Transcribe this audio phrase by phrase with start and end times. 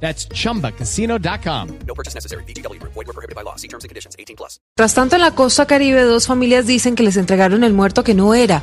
[0.00, 1.68] That's chumbacasino.com.
[1.86, 2.44] No purchase necessary.
[2.44, 2.80] BGW.
[2.82, 3.56] Void were prohibited by law.
[3.56, 4.14] See terms and conditions.
[4.18, 4.60] 18 plus.
[4.76, 8.14] Tras tanto, en la costa caribe, dos familias dicen que les entregaron el muerto que
[8.14, 8.62] no era.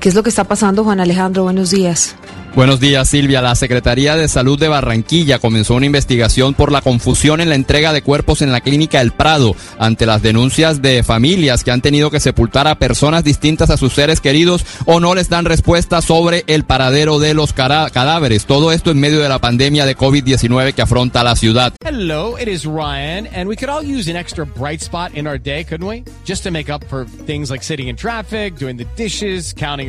[0.00, 1.42] ¿Qué es lo que está pasando, Juan Alejandro?
[1.42, 2.16] Buenos días.
[2.54, 3.40] Buenos días, Silvia.
[3.40, 7.92] La Secretaría de Salud de Barranquilla comenzó una investigación por la confusión en la entrega
[7.92, 12.10] de cuerpos en la clínica El Prado ante las denuncias de familias que han tenido
[12.10, 16.42] que sepultar a personas distintas a sus seres queridos o no les dan respuesta sobre
[16.48, 18.46] el paradero de los cadáveres.
[18.46, 21.72] Todo esto en medio de la pandemia de COVID-19 que afronta la ciudad.
[21.84, 25.38] Hello, it is Ryan, and we could all use an extra bright spot in our
[25.38, 26.02] day, couldn't we?
[26.24, 29.88] Just to make up for things like sitting in traffic, doing the dishes, counting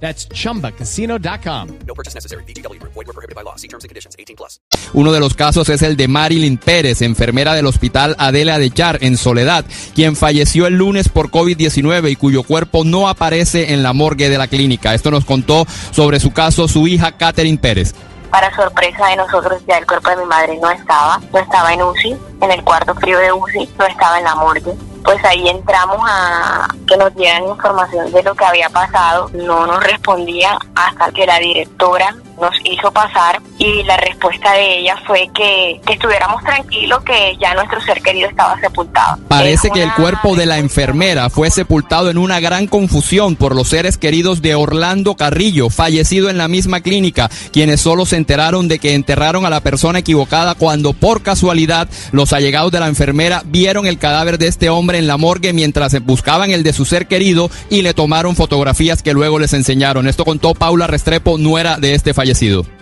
[0.00, 1.68] That's chumbacasino.com.
[1.86, 2.42] No purchase necessary.
[2.44, 2.82] BGW.
[2.82, 3.56] Void were prohibited by law.
[3.56, 4.16] See terms and conditions.
[4.18, 4.60] 18 plus.
[4.94, 8.98] Uno de los casos es el de Marilyn Pérez, enfermera del hospital Adela de Char
[9.02, 13.92] en Soledad, quien falleció el lunes por COVID-19 y cuyo cuerpo no aparece en la
[13.92, 14.94] morgue de la clínica.
[14.94, 17.94] Esto nos contó sobre su caso su hija Catherine Pérez.
[18.30, 21.82] Para sorpresa de nosotros, ya el cuerpo de mi madre no estaba, no estaba en
[21.82, 24.72] UCI, en el cuarto frío de UCI, no estaba en la morgue.
[25.04, 29.30] Pues ahí entramos a que nos dieran información de lo que había pasado.
[29.32, 34.96] No nos respondía hasta que la directora nos hizo pasar y la respuesta de ella
[35.06, 39.18] fue que, que estuviéramos tranquilos que ya nuestro ser querido estaba sepultado.
[39.28, 43.54] Parece Es que el cuerpo de la enfermera fue sepultado en una gran confusión por
[43.54, 48.68] los seres queridos de Orlando Carrillo, fallecido en la misma clínica, quienes solo se enteraron
[48.68, 53.42] de que enterraron a la persona equivocada cuando por casualidad los allegados de la enfermera
[53.44, 57.06] vieron el cadáver de este hombre en la morgue mientras buscaban el de su ser
[57.06, 60.08] querido y le tomaron fotografías que luego les enseñaron.
[60.08, 62.29] Esto contó Paula Restrepo, nuera de este fallecido.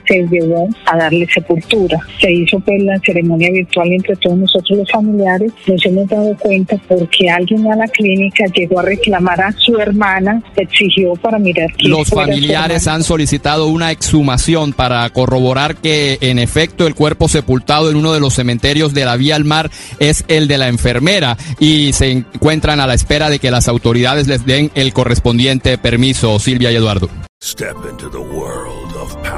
[0.08, 1.98] Se llevó a darle sepultura.
[2.20, 5.52] Se hizo pues la ceremonia virtual entre todos nosotros los familiares.
[5.66, 10.42] Nos hemos dado cuenta porque alguien a la clínica llegó a reclamar a su hermana,
[10.56, 16.86] exigió para mirar quién Los familiares han solicitado una exhumación para corroborar que en efecto
[16.86, 20.48] el cuerpo sepultado en uno de los cementerios de la Vía al Mar es el
[20.48, 24.70] de la enfermera y se encuentran a la espera de que las autoridades les den
[24.74, 27.10] el correspondiente permiso, Silvia y Eduardo.
[27.40, 29.37] Step into the world of power,